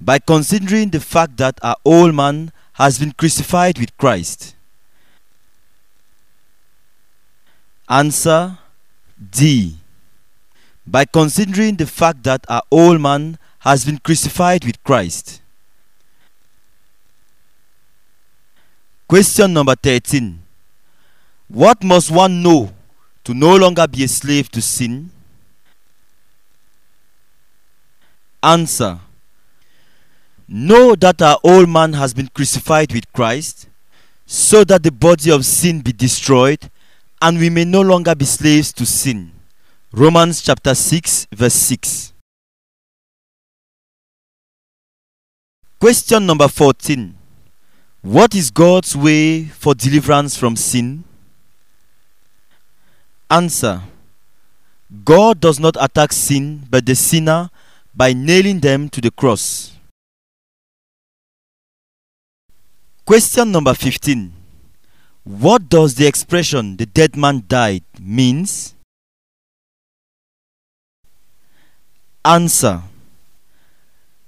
By 0.00 0.20
considering 0.20 0.90
the 0.90 1.00
fact 1.00 1.36
that 1.38 1.58
our 1.60 1.74
old 1.84 2.14
man 2.14 2.52
has 2.74 3.00
been 3.00 3.10
crucified 3.10 3.80
with 3.80 3.98
Christ. 3.98 4.54
Answer 7.88 8.58
D. 9.32 9.78
By 10.86 11.04
considering 11.04 11.74
the 11.74 11.86
fact 11.86 12.22
that 12.22 12.46
our 12.48 12.62
old 12.70 13.00
man 13.00 13.38
has 13.58 13.84
been 13.84 13.98
crucified 13.98 14.64
with 14.64 14.80
Christ. 14.84 15.40
Question 19.08 19.52
number 19.52 19.74
13. 19.74 20.44
What 21.48 21.82
must 21.82 22.10
one 22.10 22.42
know 22.42 22.72
to 23.24 23.32
no 23.32 23.56
longer 23.56 23.88
be 23.88 24.04
a 24.04 24.08
slave 24.08 24.50
to 24.52 24.60
sin? 24.60 25.10
Answer. 28.42 29.00
Know 30.46 30.94
that 30.94 31.20
our 31.20 31.38
old 31.42 31.68
man 31.68 31.94
has 31.94 32.14
been 32.14 32.28
crucified 32.28 32.92
with 32.92 33.10
Christ, 33.12 33.66
so 34.26 34.62
that 34.64 34.82
the 34.82 34.92
body 34.92 35.30
of 35.30 35.44
sin 35.44 35.80
be 35.80 35.92
destroyed, 35.92 36.70
and 37.20 37.38
we 37.38 37.50
may 37.50 37.64
no 37.64 37.80
longer 37.80 38.14
be 38.14 38.24
slaves 38.26 38.72
to 38.74 38.86
sin. 38.86 39.32
Romans 39.90 40.42
chapter 40.42 40.74
6, 40.74 41.28
verse 41.32 41.54
6. 41.54 42.12
Question 45.80 46.26
number 46.26 46.48
14. 46.48 47.14
What 48.02 48.34
is 48.34 48.50
God's 48.50 48.94
way 48.94 49.44
for 49.44 49.74
deliverance 49.74 50.36
from 50.36 50.54
sin? 50.54 51.04
Answer 53.30 53.82
God 55.04 55.40
does 55.40 55.60
not 55.60 55.76
attack 55.78 56.12
sin 56.12 56.66
but 56.70 56.86
the 56.86 56.94
sinner 56.94 57.50
by 57.94 58.12
nailing 58.12 58.60
them 58.60 58.88
to 58.88 59.00
the 59.00 59.10
cross. 59.10 59.72
Question 63.04 63.52
number 63.52 63.74
15. 63.74 64.32
What 65.24 65.68
does 65.68 65.94
the 65.94 66.06
expression 66.06 66.76
the 66.76 66.86
dead 66.86 67.16
man 67.16 67.44
died 67.46 67.84
means? 68.00 68.74
Answer 72.24 72.82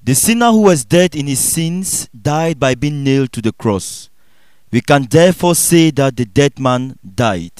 the 0.02 0.14
sinner 0.14 0.50
who 0.50 0.62
was 0.62 0.84
dead 0.84 1.14
in 1.14 1.26
his 1.26 1.38
sins 1.38 2.08
died 2.08 2.58
by 2.58 2.74
being 2.74 3.04
nailed 3.04 3.32
to 3.32 3.42
the 3.42 3.52
cross. 3.52 4.08
We 4.72 4.80
can 4.80 5.04
therefore 5.04 5.54
say 5.54 5.90
that 5.92 6.16
the 6.16 6.24
dead 6.24 6.58
man 6.58 6.98
died. 7.14 7.52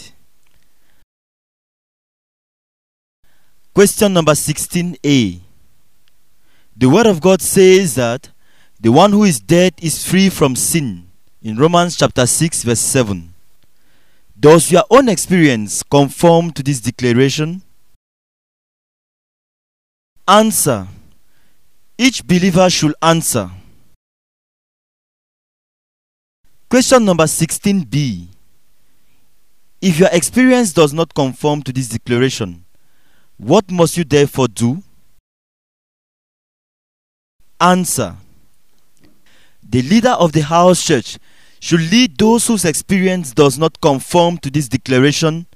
Question 3.74 4.12
number 4.12 4.32
16a. 4.32 5.40
The 6.76 6.88
Word 6.88 7.06
of 7.06 7.20
God 7.20 7.40
says 7.40 7.94
that 7.94 8.30
the 8.80 8.90
one 8.90 9.12
who 9.12 9.24
is 9.24 9.38
dead 9.38 9.74
is 9.80 10.04
free 10.04 10.28
from 10.28 10.56
sin 10.56 11.06
in 11.42 11.56
Romans 11.56 11.96
chapter 11.96 12.26
6, 12.26 12.64
verse 12.64 12.80
7. 12.80 13.32
Does 14.38 14.72
your 14.72 14.84
own 14.90 15.08
experience 15.08 15.82
conform 15.82 16.50
to 16.52 16.62
this 16.62 16.80
declaration? 16.80 17.62
Answer. 20.26 20.88
Each 21.96 22.26
believer 22.26 22.68
should 22.70 22.94
answer. 23.02 23.50
Question 26.68 27.04
number 27.04 27.24
16b. 27.24 28.26
If 29.80 29.98
your 29.98 30.08
experience 30.12 30.72
does 30.72 30.92
not 30.92 31.14
conform 31.14 31.62
to 31.62 31.72
this 31.72 31.88
declaration, 31.88 32.64
what 33.40 33.70
must 33.70 33.96
you 33.96 34.04
therefore 34.04 34.48
do? 34.48 34.82
Answer. 37.58 38.16
The 39.68 39.82
leader 39.82 40.10
of 40.10 40.32
the 40.32 40.42
house 40.42 40.84
church 40.84 41.18
should 41.58 41.80
lead 41.90 42.18
those 42.18 42.46
whose 42.46 42.64
experience 42.64 43.32
does 43.32 43.58
not 43.58 43.80
conform 43.80 44.38
to 44.38 44.50
this 44.50 44.68
declaration 44.68 45.46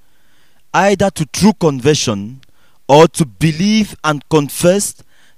either 0.72 1.10
to 1.10 1.26
true 1.26 1.52
conversion 1.52 2.40
or 2.88 3.06
to 3.08 3.24
believe 3.24 3.94
and 4.02 4.26
confess 4.28 4.94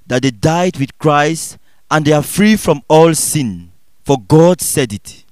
that 0.07 0.23
they 0.23 0.31
died 0.31 0.77
with 0.79 0.97
Christ 0.99 1.59
and 1.91 2.05
they 2.05 2.13
are 2.13 2.23
free 2.23 2.57
from 2.57 2.83
all 2.89 3.15
sin, 3.15 3.71
for 4.05 4.19
God 4.21 4.61
said 4.61 4.93
it. 4.93 5.25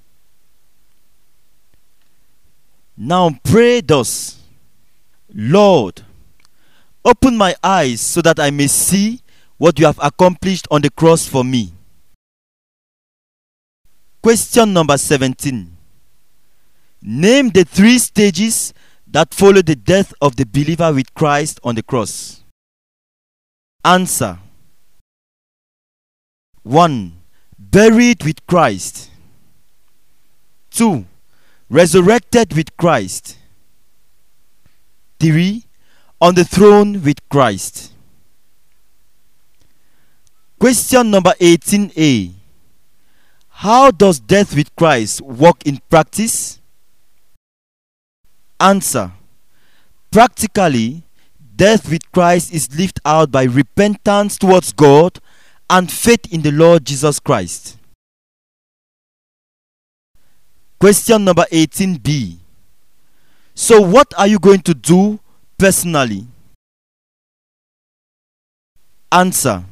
Now 2.97 3.39
pray 3.45 3.81
thus 3.81 4.41
Lord, 5.33 6.03
open 7.05 7.37
my 7.37 7.55
eyes 7.63 8.01
so 8.01 8.23
that 8.23 8.41
I 8.41 8.51
may 8.51 8.67
see 8.67 9.21
what 9.59 9.79
you 9.79 9.87
have 9.87 9.99
accomplished 10.03 10.67
on 10.71 10.83
the 10.83 10.91
cross 10.91 11.27
for 11.27 11.45
me. 11.45 11.73
Question 14.23 14.73
number 14.73 14.97
17. 14.97 15.77
Name 17.03 17.51
the 17.51 17.65
three 17.65 17.99
stages 17.99 18.73
that 19.07 19.35
follow 19.35 19.61
the 19.61 19.77
death 19.77 20.15
of 20.21 20.37
the 20.37 20.47
believer 20.47 20.93
with 20.93 21.13
Christ 21.15 21.61
on 21.63 21.75
the 21.75 21.83
cross. 21.83 22.43
Answer 23.85 24.39
1. 26.63 27.13
Buried 27.59 28.25
with 28.25 28.47
Christ. 28.47 29.11
2. 30.71 31.05
Resurrected 31.69 32.55
with 32.55 32.75
Christ. 32.77 33.37
3. 35.21 35.63
On 36.25 36.35
the 36.35 36.43
throne 36.43 37.03
with 37.03 37.19
Christ. 37.29 37.93
Question 40.59 41.11
number 41.11 41.35
18a. 41.39 42.33
How 43.51 43.91
does 43.91 44.21
death 44.21 44.57
with 44.57 44.75
Christ 44.75 45.21
work 45.21 45.67
in 45.67 45.83
practice? 45.91 46.61
Answer. 48.59 49.13
Practically, 50.11 51.03
death 51.57 51.91
with 51.91 52.11
Christ 52.11 52.55
is 52.55 52.75
lived 52.75 53.01
out 53.05 53.31
by 53.31 53.43
repentance 53.43 54.39
towards 54.39 54.73
God 54.73 55.21
and 55.69 55.93
faith 55.93 56.33
in 56.33 56.41
the 56.41 56.53
Lord 56.53 56.87
Jesus 56.87 57.21
Christ. 57.21 57.77
Question 60.81 61.27
number 61.27 61.45
18b. 61.53 62.39
So, 63.55 63.83
what 63.83 64.15
are 64.17 64.27
you 64.27 64.39
going 64.39 64.63
to 64.63 64.73
do 64.73 65.21
personally? 65.59 66.27
Answer. 69.11 69.65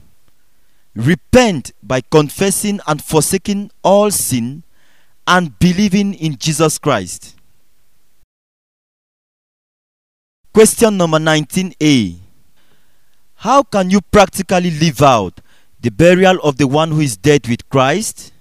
Repent 0.95 1.73
by 1.83 2.01
confessing 2.01 2.81
and 2.87 3.03
forsaking 3.03 3.71
all 3.83 4.11
sin 4.11 4.63
and 5.27 5.59
believing 5.59 6.15
in 6.15 6.37
Jesus 6.37 6.79
Christ. 6.79 7.37
Question 10.53 10.99
number 10.99 11.19
19a. 11.19 12.19
How 13.37 13.63
can 13.63 13.91
you 13.91 14.01
practically 14.01 14.71
live 14.71 15.03
out 15.03 15.41
the 15.81 15.91
burial 15.91 16.39
of 16.43 16.59
the 16.59 16.67
one 16.67 16.93
who 16.93 17.01
is 17.01 17.17
dead 17.17 17.49
with 17.49 17.69
Christ? 17.69 18.33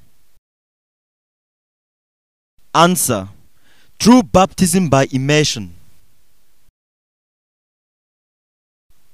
Answer. 2.76 3.30
Through 4.00 4.24
baptism 4.24 4.90
by 4.90 5.08
immersion. 5.12 5.74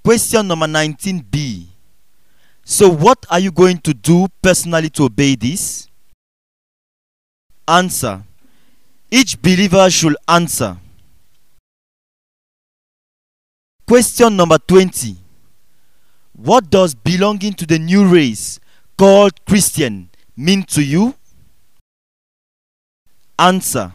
Question 0.07 0.47
number 0.47 0.67
19b. 0.67 1.65
So, 2.63 2.87
what 2.87 3.25
are 3.29 3.41
you 3.41 3.51
going 3.51 3.77
to 3.79 3.93
do 3.93 4.27
personally 4.41 4.89
to 4.91 5.03
obey 5.03 5.35
this? 5.35 5.89
Answer. 7.67 8.23
Each 9.11 9.35
believer 9.41 9.89
should 9.89 10.15
answer. 10.25 10.77
Question 13.85 14.37
number 14.37 14.57
20. 14.57 15.17
What 16.37 16.69
does 16.69 16.95
belonging 16.95 17.51
to 17.55 17.65
the 17.65 17.77
new 17.77 18.07
race 18.07 18.61
called 18.97 19.33
Christian 19.45 20.07
mean 20.37 20.63
to 20.67 20.81
you? 20.81 21.15
Answer. 23.37 23.91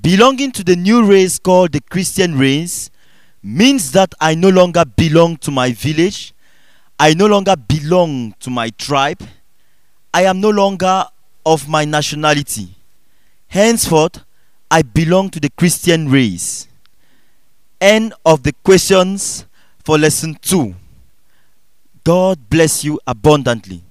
Belonging 0.00 0.50
to 0.52 0.64
the 0.64 0.76
new 0.76 1.04
race 1.04 1.38
called 1.38 1.72
the 1.72 1.82
Christian 1.82 2.38
race 2.38 2.88
means 3.44 3.92
that 3.92 4.12
I 4.20 4.34
no 4.34 4.48
longer 4.48 4.84
belong 4.84 5.36
to 5.38 5.50
my 5.52 5.70
village 5.70 6.34
I 6.98 7.14
no 7.14 7.26
longer 7.26 7.56
belong 7.56 8.34
to 8.40 8.50
my 8.50 8.70
tribe. 8.70 9.20
I 10.12 10.22
am 10.24 10.40
no 10.40 10.50
longer 10.50 11.04
of 11.44 11.68
my 11.68 11.84
nationality. 11.84 12.68
Henceforth, 13.48 14.24
I 14.70 14.82
belong 14.82 15.30
to 15.30 15.40
the 15.40 15.50
Christian 15.50 16.08
race. 16.08 16.68
End 17.80 18.14
of 18.24 18.42
the 18.44 18.52
questions 18.64 19.44
for 19.84 19.98
lesson 19.98 20.36
2. 20.40 20.74
God 22.04 22.48
bless 22.48 22.84
you 22.84 23.00
abundantly. 23.06 23.82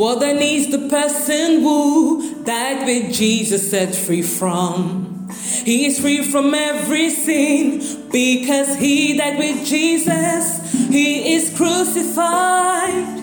What 0.00 0.20
then 0.20 0.40
is 0.40 0.70
the 0.70 0.88
person 0.88 1.60
who 1.60 2.42
died 2.42 2.86
with 2.86 3.12
Jesus 3.12 3.70
set 3.70 3.94
free 3.94 4.22
from? 4.22 5.28
He 5.62 5.84
is 5.84 6.00
free 6.00 6.22
from 6.24 6.54
every 6.54 7.10
sin 7.10 8.08
because 8.10 8.76
he 8.76 9.18
died 9.18 9.36
with 9.36 9.66
Jesus. 9.66 10.72
He 10.88 11.34
is 11.34 11.54
crucified. 11.54 13.18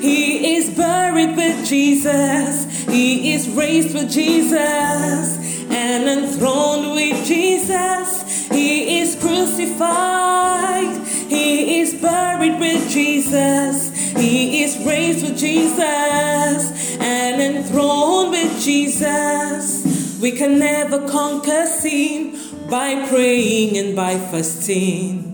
He 0.00 0.54
is 0.54 0.70
buried 0.70 1.36
with 1.36 1.66
Jesus. 1.66 2.86
He 2.86 3.32
is 3.32 3.48
raised 3.48 3.92
with 3.92 4.08
Jesus 4.08 5.36
and 5.68 6.08
enthroned 6.08 6.92
with 6.92 7.26
Jesus. 7.26 8.46
He 8.50 9.00
is 9.00 9.16
crucified. 9.16 10.96
He 11.28 11.80
is 11.80 11.92
buried 11.94 12.60
with 12.60 12.88
Jesus. 12.88 13.89
He 14.20 14.62
is 14.62 14.76
raised 14.84 15.26
with 15.26 15.38
Jesus 15.38 16.98
and 17.00 17.40
enthroned 17.40 18.32
with 18.32 18.60
Jesus. 18.60 20.18
We 20.20 20.32
can 20.32 20.58
never 20.58 21.08
conquer 21.08 21.64
sin 21.66 22.38
by 22.68 23.08
praying 23.08 23.78
and 23.78 23.96
by 23.96 24.18
fasting. 24.18 25.26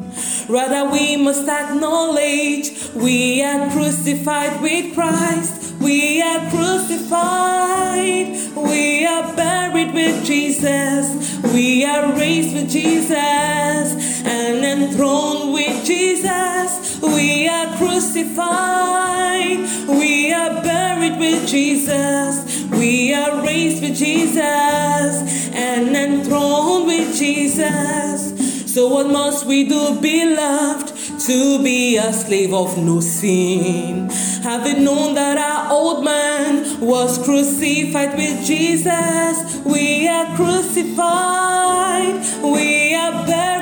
Rather, 0.48 0.88
we 0.88 1.16
must 1.16 1.48
acknowledge 1.48 2.70
we 2.94 3.42
are 3.42 3.68
crucified 3.72 4.62
with 4.62 4.94
Christ. 4.94 5.74
We 5.80 6.22
are 6.22 6.48
crucified. 6.50 8.28
We 8.56 9.04
are 9.04 9.34
buried 9.34 9.92
with 9.92 10.24
Jesus. 10.24 11.40
We 11.52 11.84
are 11.84 12.12
raised 12.12 12.54
with 12.54 12.70
Jesus 12.70 14.22
and 14.24 14.64
enthroned 14.64 15.52
with 15.52 15.65
Jesus. 15.86 17.00
We 17.00 17.48
are 17.48 17.76
crucified. 17.76 19.58
We 19.88 20.32
are 20.32 20.60
buried 20.62 21.18
with 21.18 21.46
Jesus. 21.46 22.64
We 22.72 23.14
are 23.14 23.46
raised 23.46 23.82
with 23.82 23.96
Jesus 23.96 25.14
and 25.54 25.96
enthroned 25.96 26.86
with 26.86 27.16
Jesus. 27.16 28.34
So, 28.74 28.88
what 28.88 29.06
must 29.06 29.46
we 29.46 29.68
do, 29.68 30.00
beloved, 30.00 30.88
to 31.20 31.62
be 31.62 31.96
a 31.96 32.12
slave 32.12 32.52
of 32.52 32.76
no 32.76 33.00
sin? 33.00 34.10
Having 34.42 34.84
known 34.84 35.14
that 35.14 35.38
our 35.38 35.72
old 35.72 36.04
man 36.04 36.80
was 36.80 37.16
crucified 37.24 38.16
with 38.16 38.44
Jesus, 38.44 39.60
we 39.64 40.08
are 40.08 40.36
crucified, 40.36 42.14
we 42.42 42.94
are 42.94 43.26
buried 43.26 43.55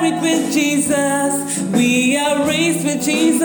Jesus, 3.05 3.45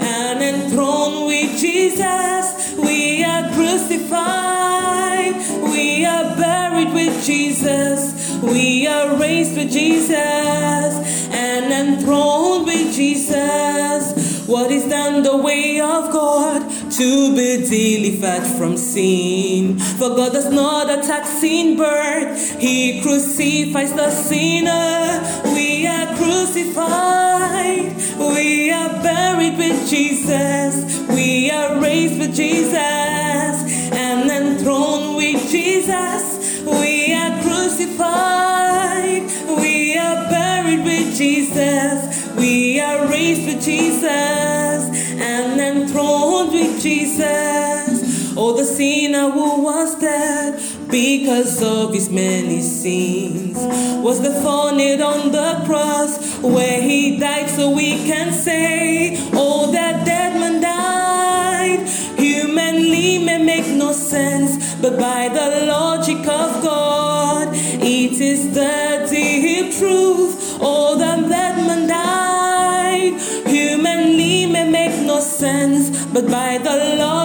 and 0.00 0.42
enthroned 0.42 1.26
with 1.26 1.58
Jesus, 1.58 2.74
we 2.76 3.24
are 3.24 3.50
crucified, 3.54 5.34
we 5.72 6.04
are 6.04 6.36
buried 6.36 6.92
with 6.92 7.24
Jesus, 7.24 8.38
we 8.42 8.86
are 8.86 9.16
raised 9.16 9.56
with 9.56 9.72
Jesus. 9.72 11.22
And 11.34 11.72
enthroned 11.72 12.66
with 12.66 12.94
Jesus. 12.94 14.46
What 14.46 14.70
is 14.70 14.84
done 14.88 15.22
the 15.22 15.36
way 15.36 15.80
of 15.80 16.12
God 16.12 16.70
to 16.92 17.34
be 17.34 17.66
delivered 17.66 18.46
from 18.58 18.76
sin? 18.76 19.78
For 19.78 20.10
God 20.10 20.32
does 20.34 20.50
not 20.50 20.90
attack 20.90 21.26
sin 21.26 21.76
birth, 21.76 22.60
He 22.60 23.00
crucifies 23.00 23.94
the 23.94 24.10
sinner. 24.10 25.22
We 25.54 25.86
are 25.86 26.14
crucified, 26.52 27.96
we 28.18 28.70
are 28.70 28.90
buried 29.02 29.56
with 29.56 29.88
Jesus, 29.88 31.00
we 31.08 31.50
are 31.50 31.80
raised 31.80 32.18
with 32.18 32.34
Jesus, 32.34 32.74
and 32.74 34.30
enthroned 34.30 35.16
with 35.16 35.50
Jesus. 35.50 36.60
We 36.66 37.14
are 37.14 37.40
crucified, 37.42 39.22
we 39.62 39.96
are 39.96 40.28
buried 40.28 40.84
with 40.84 41.16
Jesus, 41.16 42.34
we 42.36 42.80
are 42.80 43.06
raised 43.10 43.46
with 43.46 43.64
Jesus, 43.64 44.02
and 44.04 45.58
enthroned 45.58 46.52
with 46.52 46.82
Jesus. 46.82 48.34
Oh, 48.36 48.54
the 48.54 48.64
sinner 48.64 49.30
who 49.30 49.62
was 49.62 49.98
dead 49.98 50.60
because 50.90 51.62
of 51.62 51.94
his 51.94 52.10
many 52.10 52.60
sins 52.60 53.56
was 54.02 54.20
the 54.20 54.32
thorn 54.42 54.80
on 55.00 55.32
the 55.32 55.62
cross 55.64 56.21
where 56.42 56.82
he 56.82 57.18
died 57.18 57.48
so 57.48 57.70
we 57.70 58.04
can 58.04 58.32
say, 58.32 59.16
Oh, 59.32 59.70
that 59.72 60.04
dead 60.04 60.38
man 60.40 60.60
died. 60.60 61.88
Humanly 62.18 63.18
may 63.18 63.42
make 63.42 63.68
no 63.68 63.92
sense, 63.92 64.74
but 64.76 64.98
by 64.98 65.28
the 65.28 65.66
logic 65.66 66.18
of 66.18 66.62
God, 66.62 67.48
it 67.52 68.20
is 68.20 68.52
the 68.52 69.06
deep 69.10 69.72
truth. 69.78 70.58
Oh, 70.60 70.98
that 70.98 71.28
dead 71.28 71.56
man 71.66 71.86
died. 71.88 73.14
Humanly 73.46 74.46
may 74.46 74.68
make 74.68 75.00
no 75.06 75.20
sense, 75.20 76.06
but 76.06 76.26
by 76.26 76.58
the 76.58 76.96
logic 76.98 77.21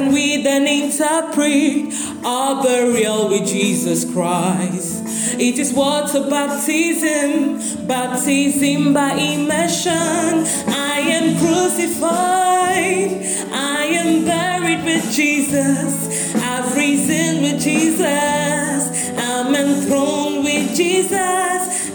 can 0.00 0.14
we 0.14 0.42
then 0.42 0.66
interpret 0.66 1.92
our 2.24 2.62
burial 2.62 3.28
with 3.28 3.46
Jesus 3.46 4.10
Christ? 4.10 5.04
It 5.38 5.58
is 5.58 5.74
water 5.74 6.26
baptism, 6.28 7.86
baptism 7.86 8.94
by 8.94 9.12
immersion. 9.12 9.92
I 9.92 11.00
am 11.18 11.36
crucified, 11.38 13.10
I 13.52 13.84
am 14.00 14.24
buried 14.24 14.84
with 14.84 15.12
Jesus, 15.12 16.34
I've 16.34 16.74
risen 16.74 17.42
with 17.42 17.60
Jesus, 17.60 19.10
I'm 19.18 19.54
enthroned 19.54 20.44
with 20.44 20.74
Jesus, 20.74 21.12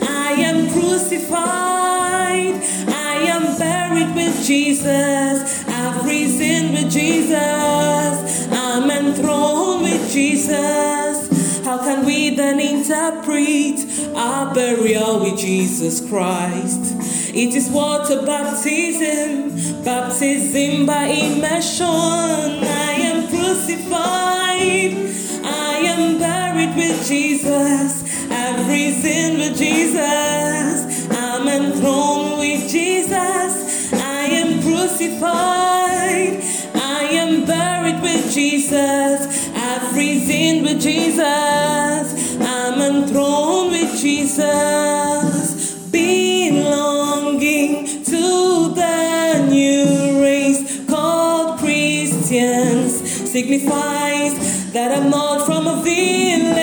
I 0.03 0.35
am 0.49 0.69
crucified, 0.71 2.53
I 2.87 3.15
am 3.33 3.57
buried 3.57 4.13
with 4.15 4.45
Jesus, 4.45 5.64
I've 5.85 6.03
risen 6.03 6.71
with 6.73 6.91
Jesus, 6.91 8.47
I'm 8.51 8.89
enthroned 8.89 9.83
with 9.83 10.11
Jesus. 10.11 11.63
How 11.63 11.77
can 11.77 12.03
we 12.03 12.35
then 12.35 12.59
interpret 12.59 13.85
our 14.15 14.51
burial 14.51 15.19
with 15.19 15.37
Jesus 15.37 16.01
Christ? 16.09 16.95
It 17.35 17.53
is 17.53 17.69
water 17.69 18.25
baptism, 18.25 19.83
baptism 19.83 20.87
by 20.87 21.05
immersion. 21.05 21.85
I 21.85 22.93
am 23.11 23.27
crucified, 23.27 24.95
I 25.45 25.81
am 25.85 26.17
buried 26.17 26.75
with 26.75 27.07
Jesus, 27.07 28.03
I've 28.31 28.67
risen 28.67 29.37
with 29.37 29.55
Jesus, 29.55 30.44
crucified, 34.95 36.41
I 36.73 37.09
am 37.11 37.45
buried 37.45 38.01
with 38.01 38.33
Jesus, 38.33 39.49
I've 39.53 39.95
risen 39.95 40.63
with 40.63 40.81
Jesus, 40.81 42.37
I'm 42.39 42.81
enthroned 42.81 43.71
with 43.71 43.99
Jesus, 43.99 45.75
belonging 45.91 47.85
to 48.05 48.73
the 48.73 49.47
new 49.49 50.21
race 50.21 50.85
called 50.87 51.59
Christians. 51.59 53.01
Signifies 53.29 54.71
that 54.71 54.97
I'm 54.97 55.09
not 55.09 55.45
from 55.45 55.67
a 55.67 55.81
village, 55.83 56.54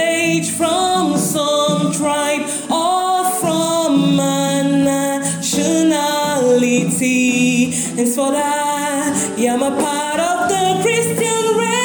I 9.43 9.47
am 9.47 9.61
a 9.61 9.71
part 9.73 10.21
of 10.21 10.49
the 10.49 10.83
Christian 10.83 11.59
race. 11.59 11.82